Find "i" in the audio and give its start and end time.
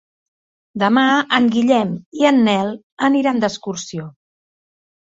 2.23-2.27